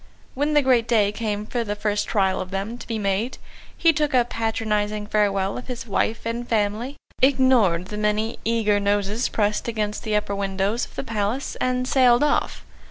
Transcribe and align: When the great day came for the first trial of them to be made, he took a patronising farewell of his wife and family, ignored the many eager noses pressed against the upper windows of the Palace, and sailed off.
When 0.33 0.55
the 0.55 0.63
great 0.63 0.87
day 0.87 1.11
came 1.11 1.45
for 1.45 1.63
the 1.63 1.75
first 1.75 2.07
trial 2.07 2.41
of 2.41 2.49
them 2.49 2.75
to 2.79 2.87
be 2.87 2.97
made, 2.97 3.37
he 3.77 3.93
took 3.93 4.15
a 4.15 4.25
patronising 4.25 5.05
farewell 5.05 5.59
of 5.59 5.67
his 5.67 5.85
wife 5.85 6.25
and 6.25 6.49
family, 6.49 6.95
ignored 7.21 7.89
the 7.89 7.97
many 7.99 8.39
eager 8.43 8.79
noses 8.79 9.29
pressed 9.29 9.67
against 9.67 10.01
the 10.01 10.15
upper 10.15 10.33
windows 10.33 10.85
of 10.85 10.95
the 10.95 11.03
Palace, 11.03 11.55
and 11.61 11.87
sailed 11.87 12.23
off. 12.23 12.65